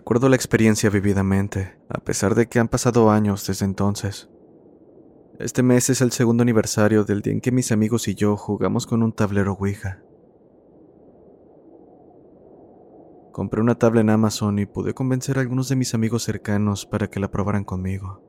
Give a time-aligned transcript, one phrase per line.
[0.00, 4.30] Recuerdo la experiencia vividamente, a pesar de que han pasado años desde entonces.
[5.38, 8.86] Este mes es el segundo aniversario del día en que mis amigos y yo jugamos
[8.86, 10.02] con un tablero Ouija.
[13.30, 17.08] Compré una tabla en Amazon y pude convencer a algunos de mis amigos cercanos para
[17.08, 18.22] que la probaran conmigo.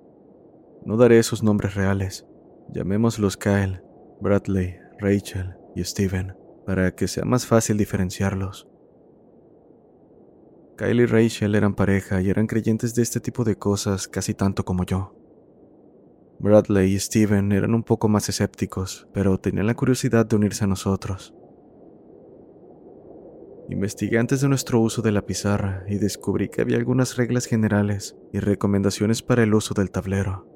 [0.86, 2.28] No daré sus nombres reales.
[2.74, 3.82] Llamémoslos Kyle,
[4.20, 8.71] Bradley, Rachel y Steven, para que sea más fácil diferenciarlos.
[10.82, 14.66] Kyle y Rachel eran pareja y eran creyentes de este tipo de cosas casi tanto
[14.66, 15.14] como yo.
[16.40, 20.68] Bradley y Steven eran un poco más escépticos, pero tenían la curiosidad de unirse a
[20.68, 21.36] nosotros.
[23.70, 28.18] Investigué antes de nuestro uso de la pizarra y descubrí que había algunas reglas generales
[28.34, 30.48] y recomendaciones para el uso del tablero.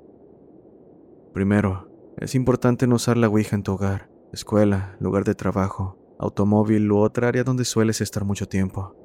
[1.36, 1.88] Primero,
[2.18, 6.98] es importante no usar la Ouija en tu hogar, escuela, lugar de trabajo, automóvil u
[6.98, 9.05] otra área donde sueles estar mucho tiempo.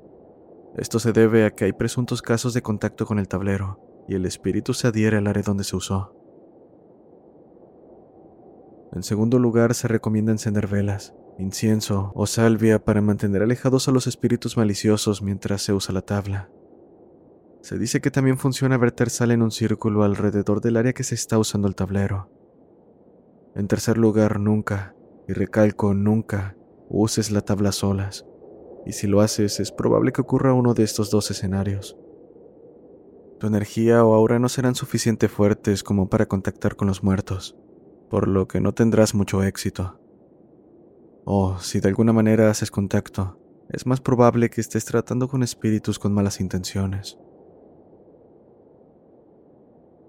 [0.76, 4.24] Esto se debe a que hay presuntos casos de contacto con el tablero y el
[4.24, 6.14] espíritu se adhiere al área donde se usó.
[8.92, 14.06] En segundo lugar, se recomienda encender velas, incienso o salvia para mantener alejados a los
[14.06, 16.50] espíritus maliciosos mientras se usa la tabla.
[17.62, 21.14] Se dice que también funciona verter sal en un círculo alrededor del área que se
[21.14, 22.30] está usando el tablero.
[23.54, 24.94] En tercer lugar, nunca,
[25.28, 26.56] y recalco nunca,
[26.88, 28.26] uses la tabla solas,
[28.86, 31.96] y si lo haces es probable que ocurra uno de estos dos escenarios.
[33.38, 37.56] Tu energía o aura no serán suficiente fuertes como para contactar con los muertos,
[38.10, 39.98] por lo que no tendrás mucho éxito.
[41.24, 43.38] O si de alguna manera haces contacto,
[43.70, 47.18] es más probable que estés tratando con espíritus con malas intenciones.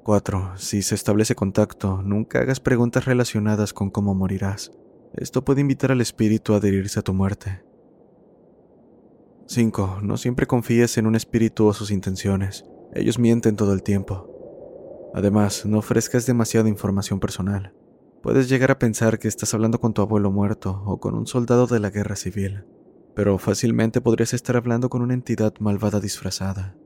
[0.03, 0.53] 4.
[0.57, 4.71] Si se establece contacto, nunca hagas preguntas relacionadas con cómo morirás.
[5.13, 7.63] Esto puede invitar al espíritu a adherirse a tu muerte.
[9.51, 9.99] 5.
[10.01, 12.63] No siempre confíes en un espíritu o sus intenciones.
[12.93, 14.29] Ellos mienten todo el tiempo.
[15.13, 17.73] Además, no ofrezcas demasiada información personal.
[18.23, 21.67] Puedes llegar a pensar que estás hablando con tu abuelo muerto o con un soldado
[21.67, 22.63] de la guerra civil,
[23.13, 26.77] pero fácilmente podrías estar hablando con una entidad malvada disfrazada.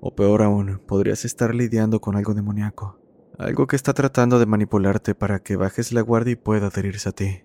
[0.00, 3.00] O peor aún, podrías estar lidiando con algo demoníaco,
[3.38, 7.12] algo que está tratando de manipularte para que bajes la guardia y pueda adherirse a
[7.12, 7.42] ti.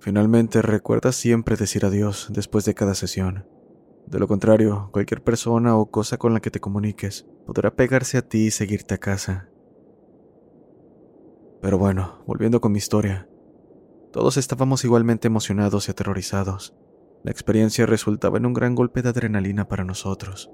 [0.00, 3.46] Finalmente, recuerda siempre decir adiós después de cada sesión.
[4.06, 8.22] De lo contrario, cualquier persona o cosa con la que te comuniques podrá pegarse a
[8.22, 9.50] ti y seguirte a casa.
[11.60, 13.28] Pero bueno, volviendo con mi historia.
[14.10, 16.74] Todos estábamos igualmente emocionados y aterrorizados.
[17.22, 20.50] La experiencia resultaba en un gran golpe de adrenalina para nosotros.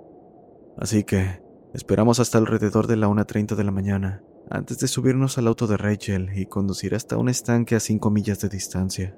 [0.76, 1.40] Así que
[1.72, 5.76] esperamos hasta alrededor de la 1.30 de la mañana, antes de subirnos al auto de
[5.76, 9.16] Rachel y conducir hasta un estanque a 5 millas de distancia.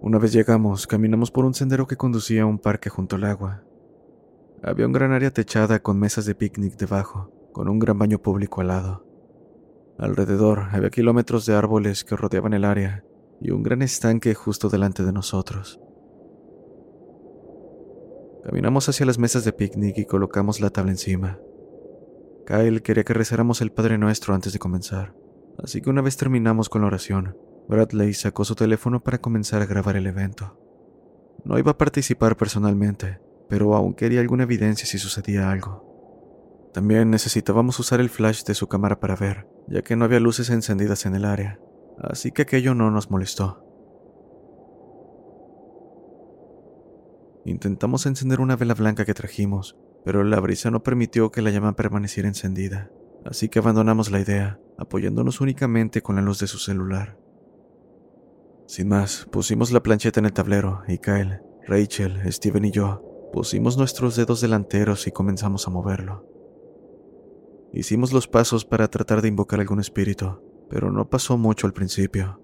[0.00, 3.62] Una vez llegamos, caminamos por un sendero que conducía a un parque junto al agua.
[4.62, 8.60] Había un gran área techada con mesas de picnic debajo, con un gran baño público
[8.60, 9.06] al lado.
[9.98, 13.04] Alrededor había kilómetros de árboles que rodeaban el área
[13.40, 15.80] y un gran estanque justo delante de nosotros.
[18.44, 21.40] Caminamos hacia las mesas de picnic y colocamos la tabla encima.
[22.46, 25.14] Kyle quería que rezáramos el Padre Nuestro antes de comenzar,
[25.58, 27.36] así que una vez terminamos con la oración,
[27.68, 30.58] Bradley sacó su teléfono para comenzar a grabar el evento.
[31.44, 36.70] No iba a participar personalmente, pero aún quería alguna evidencia si sucedía algo.
[36.72, 40.50] También necesitábamos usar el flash de su cámara para ver, ya que no había luces
[40.50, 41.58] encendidas en el área,
[41.98, 43.62] así que aquello no nos molestó.
[47.44, 51.76] Intentamos encender una vela blanca que trajimos, pero la brisa no permitió que la llama
[51.76, 52.90] permaneciera encendida,
[53.24, 57.16] así que abandonamos la idea, apoyándonos únicamente con la luz de su celular.
[58.66, 63.02] Sin más, pusimos la plancheta en el tablero y Kyle, Rachel, Steven y yo
[63.32, 66.24] pusimos nuestros dedos delanteros y comenzamos a moverlo.
[67.72, 70.40] Hicimos los pasos para tratar de invocar algún espíritu,
[70.70, 72.40] pero no pasó mucho al principio.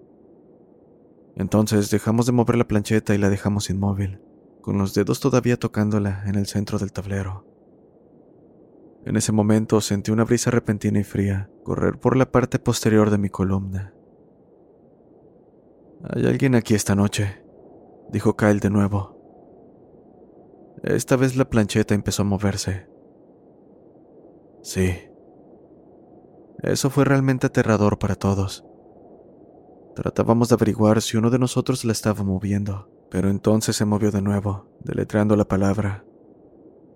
[1.34, 4.20] Entonces dejamos de mover la plancheta y la dejamos inmóvil,
[4.60, 7.46] con los dedos todavía tocándola en el centro del tablero.
[9.06, 13.18] En ese momento sentí una brisa repentina y fría correr por la parte posterior de
[13.18, 13.94] mi columna.
[16.04, 17.44] Hay alguien aquí esta noche,
[18.10, 19.12] dijo Kyle de nuevo.
[20.82, 22.88] Esta vez la plancheta empezó a moverse.
[24.62, 24.94] Sí.
[26.62, 28.64] Eso fue realmente aterrador para todos.
[29.94, 34.22] Tratábamos de averiguar si uno de nosotros la estaba moviendo, pero entonces se movió de
[34.22, 36.04] nuevo, deletreando la palabra.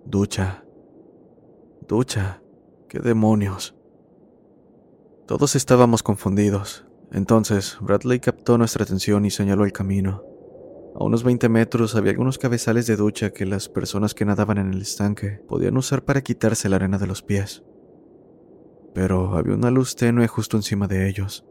[0.05, 0.65] Ducha.
[1.87, 2.41] Ducha.
[2.89, 3.75] ¿Qué demonios?
[5.27, 6.86] Todos estábamos confundidos.
[7.11, 10.23] Entonces, Bradley captó nuestra atención y señaló el camino.
[10.95, 14.73] A unos 20 metros había algunos cabezales de ducha que las personas que nadaban en
[14.73, 17.63] el estanque podían usar para quitarse la arena de los pies.
[18.93, 21.45] Pero había una luz tenue justo encima de ellos,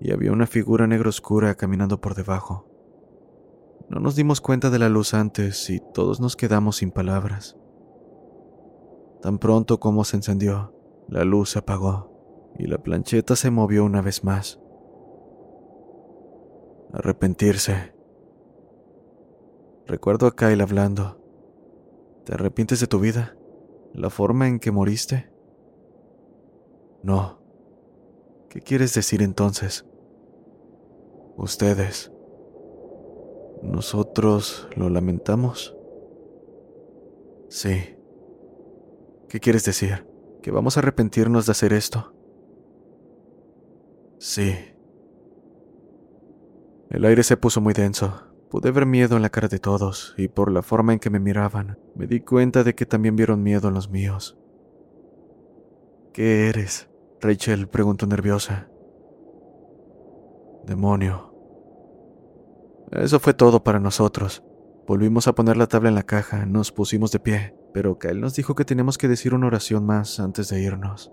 [0.00, 2.68] y había una figura negra oscura caminando por debajo.
[3.88, 7.58] No nos dimos cuenta de la luz antes y todos nos quedamos sin palabras.
[9.20, 10.74] Tan pronto como se encendió,
[11.08, 14.61] la luz se apagó y la plancheta se movió una vez más.
[16.92, 17.94] Arrepentirse.
[19.86, 21.18] Recuerdo a Kyle hablando.
[22.24, 23.36] ¿Te arrepientes de tu vida?
[23.94, 25.30] ¿La forma en que moriste?
[27.02, 27.40] No.
[28.50, 29.86] ¿Qué quieres decir entonces?
[31.36, 32.12] Ustedes.
[33.62, 35.74] ¿Nosotros lo lamentamos?
[37.48, 37.96] Sí.
[39.28, 40.06] ¿Qué quieres decir?
[40.42, 42.14] ¿Que vamos a arrepentirnos de hacer esto?
[44.18, 44.71] Sí.
[46.92, 48.22] El aire se puso muy denso.
[48.50, 51.20] Pude ver miedo en la cara de todos, y por la forma en que me
[51.20, 54.38] miraban, me di cuenta de que también vieron miedo en los míos.
[56.12, 56.90] ¿Qué eres?
[57.22, 58.68] Rachel preguntó nerviosa.
[60.66, 61.34] Demonio.
[62.90, 64.44] Eso fue todo para nosotros.
[64.86, 68.34] Volvimos a poner la tabla en la caja, nos pusimos de pie, pero Kyle nos
[68.34, 71.10] dijo que teníamos que decir una oración más antes de irnos.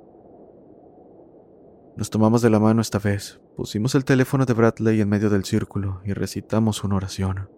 [1.97, 5.43] Nos tomamos de la mano esta vez, pusimos el teléfono de Bradley en medio del
[5.43, 7.49] círculo y recitamos una oración.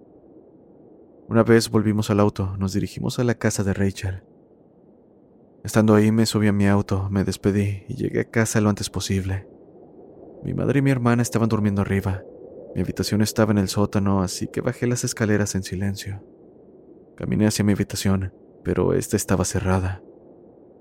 [1.28, 4.24] Una vez volvimos al auto, nos dirigimos a la casa de Rachel.
[5.64, 8.90] Estando ahí me subí a mi auto, me despedí y llegué a casa lo antes
[8.90, 9.48] posible.
[10.44, 12.24] Mi madre y mi hermana estaban durmiendo arriba.
[12.74, 16.24] Mi habitación estaba en el sótano, así que bajé las escaleras en silencio.
[17.16, 20.02] Caminé hacia mi habitación, pero esta estaba cerrada.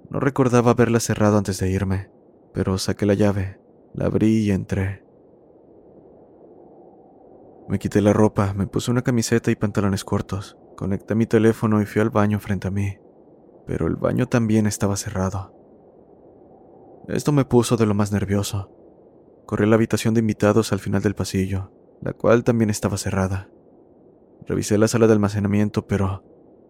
[0.09, 2.11] No recordaba haberla cerrado antes de irme,
[2.53, 3.61] pero saqué la llave,
[3.95, 5.05] la abrí y entré.
[7.69, 11.87] Me quité la ropa, me puse una camiseta y pantalones cortos, conecté mi teléfono y
[11.87, 12.99] fui al baño frente a mí,
[13.67, 15.55] pero el baño también estaba cerrado.
[17.09, 18.71] Esto me puso de lo más nervioso.
[19.47, 23.49] Corrí a la habitación de invitados al final del pasillo, la cual también estaba cerrada.
[24.47, 26.25] Revisé la sala de almacenamiento, pero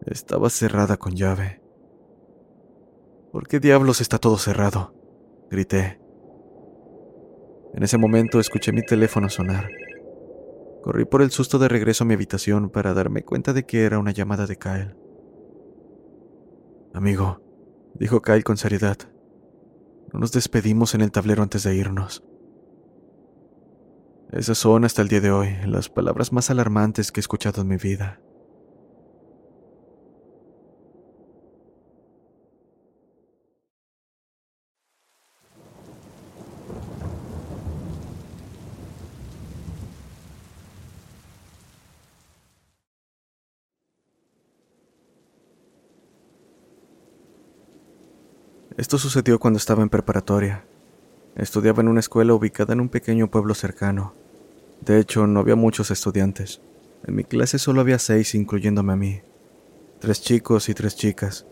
[0.07, 1.63] estaba cerrada con llave.
[3.33, 4.95] ¿Por qué diablos está todo cerrado?
[5.51, 6.01] Grité.
[7.75, 9.69] En ese momento escuché mi teléfono sonar.
[10.83, 13.99] Corrí por el susto de regreso a mi habitación para darme cuenta de que era
[13.99, 14.97] una llamada de Kyle.
[16.95, 17.43] Amigo,
[17.95, 18.97] dijo Kyle con seriedad,
[20.13, 22.25] no nos despedimos en el tablero antes de irnos.
[24.33, 27.69] Esas son hasta el día de hoy las palabras más alarmantes que he escuchado en
[27.69, 28.21] mi vida.
[48.81, 50.65] Esto sucedió cuando estaba en preparatoria.
[51.37, 54.15] Estudiaba en una escuela ubicada en un pequeño pueblo cercano.
[54.81, 56.63] De hecho, no había muchos estudiantes.
[57.05, 59.21] En mi clase solo había seis, incluyéndome a mí.
[59.99, 61.45] Tres chicos y tres chicas.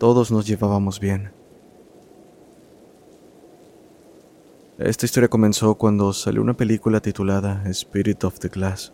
[0.00, 1.30] Todos nos llevábamos bien.
[4.76, 8.92] Esta historia comenzó cuando salió una película titulada Spirit of the Glass.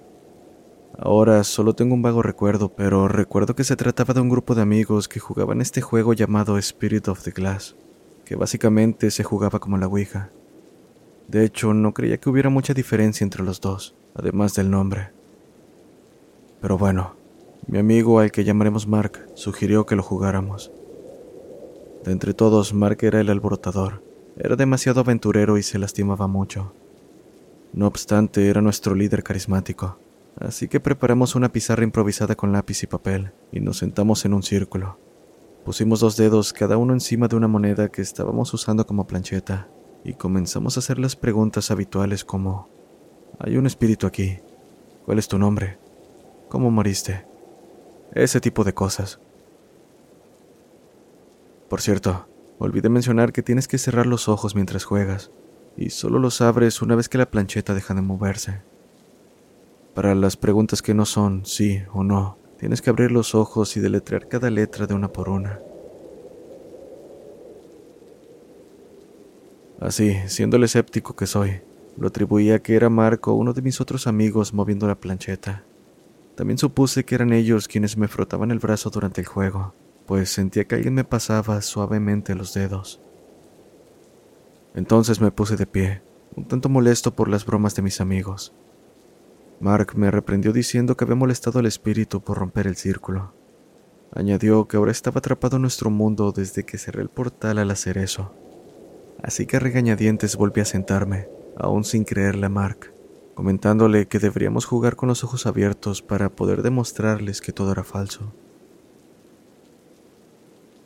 [0.99, 4.63] Ahora solo tengo un vago recuerdo, pero recuerdo que se trataba de un grupo de
[4.63, 7.77] amigos que jugaban este juego llamado Spirit of the Glass,
[8.25, 10.31] que básicamente se jugaba como la Ouija.
[11.29, 15.11] De hecho, no creía que hubiera mucha diferencia entre los dos, además del nombre.
[16.63, 17.15] Pero bueno,
[17.67, 20.73] mi amigo al que llamaremos Mark sugirió que lo jugáramos.
[22.05, 24.03] De entre todos, Mark era el alborotador.
[24.39, 26.73] Era demasiado aventurero y se lastimaba mucho.
[27.75, 29.99] No obstante, era nuestro líder carismático
[30.39, 34.43] Así que preparamos una pizarra improvisada con lápiz y papel y nos sentamos en un
[34.43, 34.99] círculo.
[35.65, 39.69] Pusimos dos dedos cada uno encima de una moneda que estábamos usando como plancheta
[40.05, 42.69] y comenzamos a hacer las preguntas habituales como
[43.39, 44.39] Hay un espíritu aquí.
[45.05, 45.79] ¿Cuál es tu nombre?
[46.49, 47.27] ¿Cómo moriste?
[48.13, 49.21] Ese tipo de cosas.
[51.69, 52.29] Por cierto,
[52.59, 55.33] olvidé mencionar que tienes que cerrar los ojos mientras juegas
[55.77, 58.63] y solo los abres una vez que la plancheta deja de moverse.
[59.97, 63.81] Para las preguntas que no son sí o no, tienes que abrir los ojos y
[63.81, 65.59] deletrear cada letra de una por una.
[69.81, 71.63] Así, siendo el escéptico que soy,
[71.97, 75.65] lo atribuía a que era Marco uno de mis otros amigos moviendo la plancheta.
[76.35, 79.73] También supuse que eran ellos quienes me frotaban el brazo durante el juego,
[80.05, 83.01] pues sentía que alguien me pasaba suavemente los dedos.
[84.75, 86.03] Entonces me puse de pie,
[86.35, 88.53] un tanto molesto por las bromas de mis amigos.
[89.61, 93.33] Mark me reprendió diciendo que había molestado al espíritu por romper el círculo.
[94.15, 97.99] Añadió que ahora estaba atrapado en nuestro mundo desde que cerré el portal al hacer
[97.99, 98.33] eso.
[99.23, 102.93] Así que regañadientes volví a sentarme, aún sin creerle a Mark,
[103.35, 108.33] comentándole que deberíamos jugar con los ojos abiertos para poder demostrarles que todo era falso.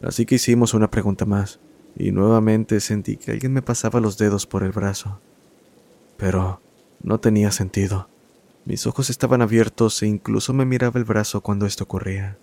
[0.02, 1.60] Así que hicimos una pregunta más,
[1.96, 5.20] y nuevamente sentí que alguien me pasaba los dedos por el brazo.
[6.16, 6.60] Pero
[7.02, 8.08] no tenía sentido.
[8.64, 12.38] Mis ojos estaban abiertos e incluso me miraba el brazo cuando esto ocurría.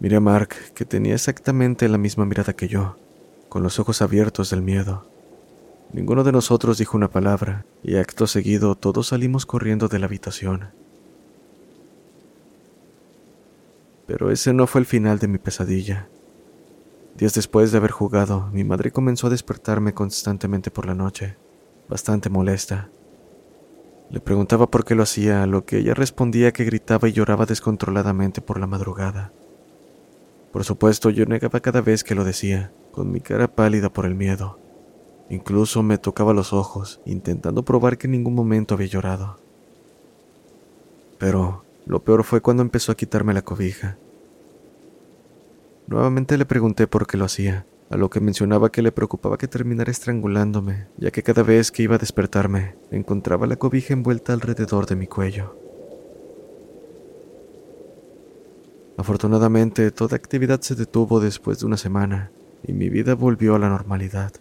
[0.00, 2.96] Miré a Mark, que tenía exactamente la misma mirada que yo,
[3.48, 5.06] con los ojos abiertos del miedo.
[5.92, 10.70] Ninguno de nosotros dijo una palabra, y acto seguido todos salimos corriendo de la habitación.
[14.06, 16.08] Pero ese no fue el final de mi pesadilla.
[17.16, 21.36] Días después de haber jugado, mi madre comenzó a despertarme constantemente por la noche,
[21.88, 22.90] bastante molesta.
[24.14, 27.46] Le preguntaba por qué lo hacía, a lo que ella respondía que gritaba y lloraba
[27.46, 29.32] descontroladamente por la madrugada.
[30.52, 34.14] Por supuesto, yo negaba cada vez que lo decía, con mi cara pálida por el
[34.14, 34.60] miedo.
[35.30, 39.40] Incluso me tocaba los ojos, intentando probar que en ningún momento había llorado.
[41.18, 43.98] Pero lo peor fue cuando empezó a quitarme la cobija.
[45.88, 49.48] Nuevamente le pregunté por qué lo hacía, a lo que mencionaba que le preocupaba que
[49.48, 54.86] terminara estrangulándome, ya que cada vez que iba a despertarme encontraba la cobija envuelta alrededor
[54.86, 55.56] de mi cuello.
[58.96, 62.30] Afortunadamente, toda actividad se detuvo después de una semana
[62.66, 64.32] y mi vida volvió a la normalidad.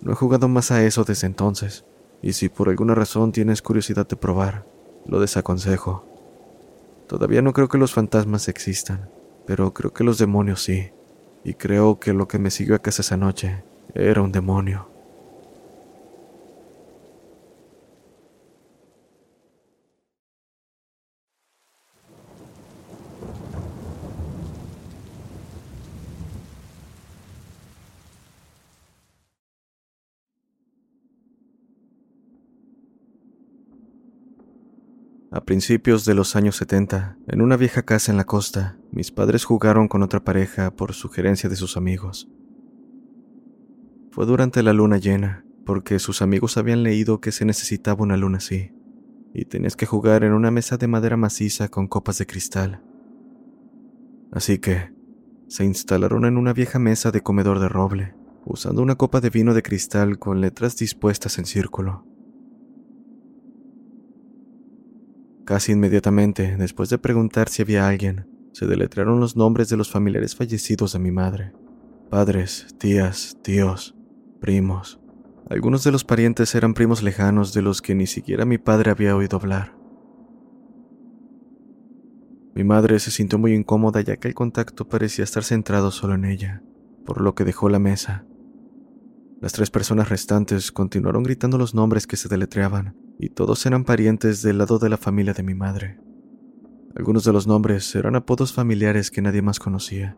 [0.00, 1.84] No he jugado más a eso desde entonces,
[2.22, 4.66] y si por alguna razón tienes curiosidad de probar,
[5.06, 6.04] lo desaconsejo.
[7.06, 9.08] Todavía no creo que los fantasmas existan,
[9.46, 10.90] pero creo que los demonios sí
[11.46, 13.62] y creo que lo que me siguió a casa esa noche
[13.94, 14.88] era un demonio.
[35.30, 39.44] A principios de los años 70, en una vieja casa en la costa, mis padres
[39.44, 42.30] jugaron con otra pareja por sugerencia de sus amigos.
[44.10, 48.38] Fue durante la luna llena, porque sus amigos habían leído que se necesitaba una luna
[48.38, 48.72] así,
[49.34, 52.82] y tenías que jugar en una mesa de madera maciza con copas de cristal.
[54.32, 54.94] Así que
[55.46, 58.14] se instalaron en una vieja mesa de comedor de roble,
[58.46, 62.06] usando una copa de vino de cristal con letras dispuestas en círculo.
[65.44, 70.34] Casi inmediatamente, después de preguntar si había alguien, se deletrearon los nombres de los familiares
[70.34, 71.52] fallecidos de mi madre.
[72.08, 73.94] Padres, tías, tíos,
[74.40, 74.98] primos.
[75.50, 79.14] Algunos de los parientes eran primos lejanos de los que ni siquiera mi padre había
[79.14, 79.76] oído hablar.
[82.54, 86.24] Mi madre se sintió muy incómoda ya que el contacto parecía estar centrado solo en
[86.24, 86.62] ella,
[87.04, 88.24] por lo que dejó la mesa.
[89.42, 94.40] Las tres personas restantes continuaron gritando los nombres que se deletreaban, y todos eran parientes
[94.40, 96.05] del lado de la familia de mi madre.
[96.96, 100.16] Algunos de los nombres eran apodos familiares que nadie más conocía.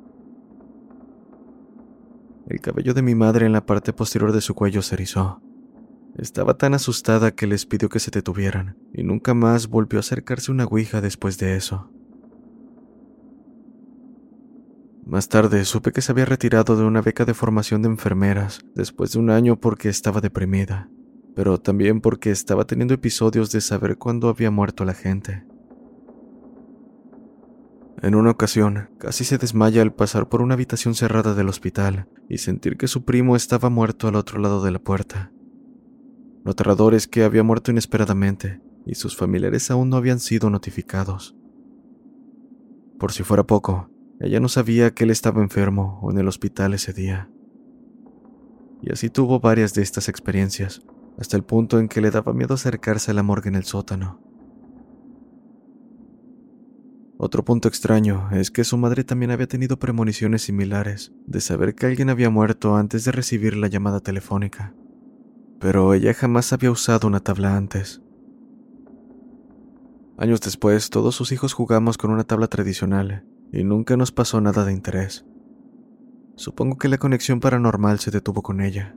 [2.47, 5.43] El cabello de mi madre en la parte posterior de su cuello se erizó.
[6.17, 10.53] Estaba tan asustada que les pidió que se detuvieran, y nunca más volvió a acercarse
[10.53, 11.91] una ouija después de eso.
[15.05, 19.13] Más tarde supe que se había retirado de una beca de formación de enfermeras después
[19.13, 20.89] de un año porque estaba deprimida,
[21.35, 25.45] pero también porque estaba teniendo episodios de saber cuándo había muerto la gente.
[28.01, 32.39] En una ocasión, casi se desmaya al pasar por una habitación cerrada del hospital y
[32.39, 35.33] sentir que su primo estaba muerto al otro lado de la puerta.
[36.45, 41.37] Lo aterrador es que había muerto inesperadamente y sus familiares aún no habían sido notificados.
[43.01, 43.91] Por si fuera poco,
[44.21, 47.31] ella no sabía que él estaba enfermo o en el hospital ese día.
[48.81, 50.83] Y así tuvo varias de estas experiencias,
[51.19, 54.28] hasta el punto en que le daba miedo acercarse a la morgue en el sótano.
[57.21, 61.87] Otro punto extraño es que su madre también había tenido premoniciones similares de saber que
[61.87, 64.73] alguien había muerto antes de recibir la llamada telefónica,
[65.59, 68.01] pero ella jamás había usado una tabla antes.
[70.17, 74.65] Años después, todos sus hijos jugamos con una tabla tradicional y nunca nos pasó nada
[74.65, 75.27] de interés.
[76.37, 78.95] Supongo que la conexión paranormal se detuvo con ella.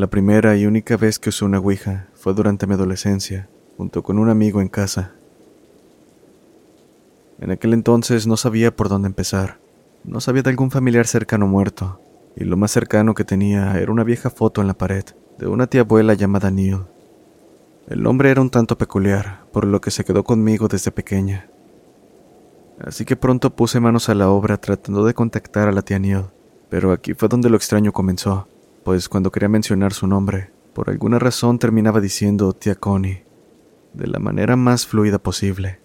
[0.00, 4.18] La primera y única vez que usé una Ouija fue durante mi adolescencia, junto con
[4.18, 5.12] un amigo en casa.
[7.38, 9.58] En aquel entonces no sabía por dónde empezar.
[10.04, 12.00] No sabía de algún familiar cercano muerto,
[12.34, 15.04] y lo más cercano que tenía era una vieja foto en la pared
[15.38, 16.78] de una tía abuela llamada Neil.
[17.86, 21.46] El nombre era un tanto peculiar, por lo que se quedó conmigo desde pequeña.
[22.82, 26.24] Así que pronto puse manos a la obra tratando de contactar a la tía Neil,
[26.70, 28.48] pero aquí fue donde lo extraño comenzó
[28.84, 33.24] pues cuando quería mencionar su nombre, por alguna razón terminaba diciendo tía Connie,
[33.92, 35.80] de la manera más fluida posible.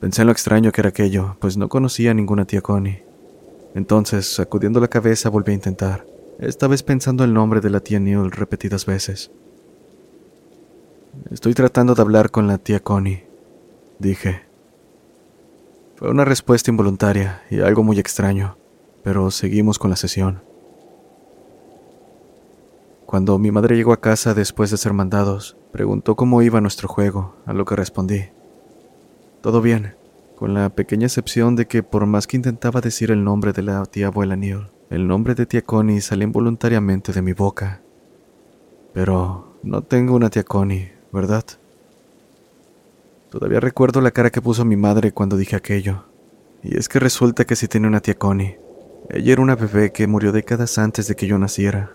[0.00, 3.04] Pensé en lo extraño que era aquello, pues no conocía a ninguna tía Connie.
[3.74, 6.06] Entonces, sacudiendo la cabeza, volví a intentar,
[6.38, 9.30] esta vez pensando el nombre de la tía Neil repetidas veces.
[11.30, 13.24] Estoy tratando de hablar con la tía Connie,
[13.98, 14.42] dije.
[15.96, 18.56] Fue una respuesta involuntaria y algo muy extraño,
[19.04, 20.42] pero seguimos con la sesión.
[23.12, 27.36] Cuando mi madre llegó a casa después de ser mandados, preguntó cómo iba nuestro juego,
[27.44, 28.30] a lo que respondí.
[29.42, 29.96] Todo bien,
[30.34, 33.84] con la pequeña excepción de que por más que intentaba decir el nombre de la
[33.84, 37.82] tía abuela Neil, el nombre de tía Connie salía involuntariamente de mi boca.
[38.94, 41.44] Pero no tengo una tía Connie, ¿verdad?
[43.28, 46.06] Todavía recuerdo la cara que puso mi madre cuando dije aquello.
[46.62, 48.58] Y es que resulta que sí tiene una tía Connie.
[49.10, 51.92] Ella era una bebé que murió décadas antes de que yo naciera.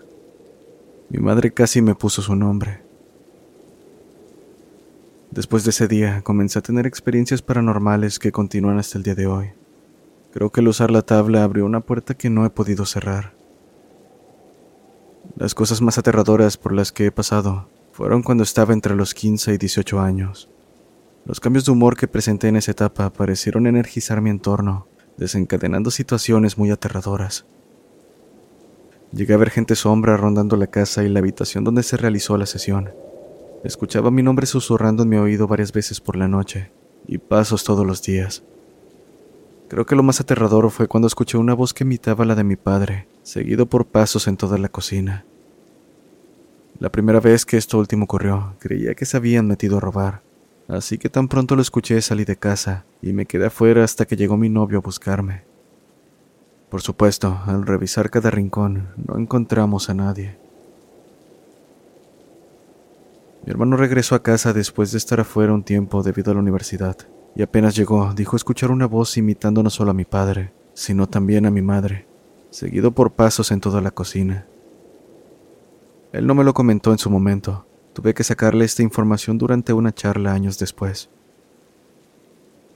[1.10, 2.82] Mi madre casi me puso su nombre.
[5.30, 9.26] Después de ese día comencé a tener experiencias paranormales que continúan hasta el día de
[9.26, 9.50] hoy.
[10.32, 13.34] Creo que el usar la tabla abrió una puerta que no he podido cerrar.
[15.36, 19.54] Las cosas más aterradoras por las que he pasado fueron cuando estaba entre los 15
[19.54, 20.50] y 18 años.
[21.24, 26.58] Los cambios de humor que presenté en esa etapa parecieron energizar mi entorno, desencadenando situaciones
[26.58, 27.46] muy aterradoras.
[29.12, 32.46] Llegué a ver gente sombra rondando la casa y la habitación donde se realizó la
[32.46, 32.90] sesión.
[33.64, 36.70] Escuchaba mi nombre susurrando en mi oído varias veces por la noche,
[37.06, 38.44] y pasos todos los días.
[39.68, 42.56] Creo que lo más aterrador fue cuando escuché una voz que imitaba la de mi
[42.56, 45.24] padre, seguido por pasos en toda la cocina.
[46.78, 50.22] La primera vez que esto último ocurrió, creía que se habían metido a robar,
[50.68, 54.16] así que tan pronto lo escuché salí de casa y me quedé afuera hasta que
[54.16, 55.47] llegó mi novio a buscarme.
[56.68, 60.36] Por supuesto, al revisar cada rincón, no encontramos a nadie.
[63.44, 66.96] Mi hermano regresó a casa después de estar afuera un tiempo debido a la universidad,
[67.34, 71.46] y apenas llegó, dijo escuchar una voz imitando no solo a mi padre, sino también
[71.46, 72.06] a mi madre,
[72.50, 74.46] seguido por pasos en toda la cocina.
[76.12, 79.94] Él no me lo comentó en su momento, tuve que sacarle esta información durante una
[79.94, 81.08] charla años después.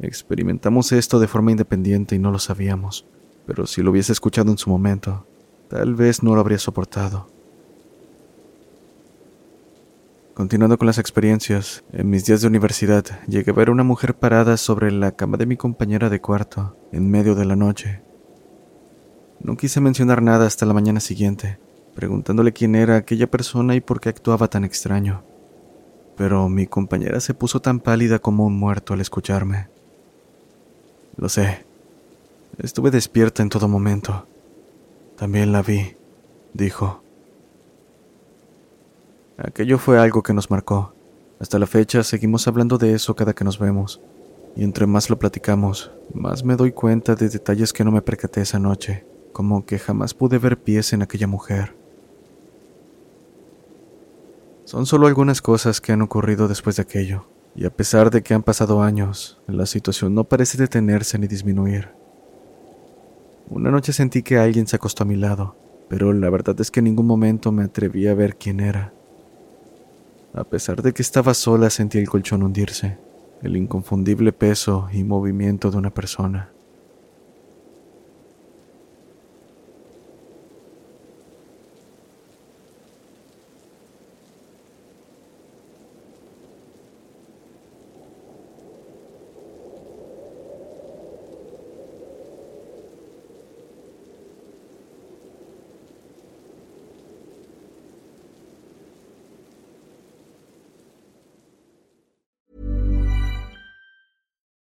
[0.00, 3.06] Experimentamos esto de forma independiente y no lo sabíamos
[3.46, 5.26] pero si lo hubiese escuchado en su momento,
[5.68, 7.28] tal vez no lo habría soportado.
[10.34, 14.14] Continuando con las experiencias, en mis días de universidad llegué a ver a una mujer
[14.14, 18.00] parada sobre la cama de mi compañera de cuarto, en medio de la noche.
[19.40, 21.58] No quise mencionar nada hasta la mañana siguiente,
[21.94, 25.22] preguntándole quién era aquella persona y por qué actuaba tan extraño.
[26.16, 29.68] Pero mi compañera se puso tan pálida como un muerto al escucharme.
[31.16, 31.71] Lo sé.
[32.58, 34.26] Estuve despierta en todo momento.
[35.16, 35.96] También la vi,
[36.52, 37.02] dijo.
[39.38, 40.94] Aquello fue algo que nos marcó.
[41.40, 44.00] Hasta la fecha seguimos hablando de eso cada que nos vemos.
[44.54, 48.42] Y entre más lo platicamos, más me doy cuenta de detalles que no me percaté
[48.42, 51.74] esa noche, como que jamás pude ver pies en aquella mujer.
[54.64, 58.34] Son solo algunas cosas que han ocurrido después de aquello, y a pesar de que
[58.34, 62.01] han pasado años, la situación no parece detenerse ni disminuir.
[63.48, 65.56] Una noche sentí que alguien se acostó a mi lado,
[65.88, 68.92] pero la verdad es que en ningún momento me atreví a ver quién era.
[70.34, 72.98] A pesar de que estaba sola, sentí el colchón hundirse,
[73.42, 76.50] el inconfundible peso y movimiento de una persona.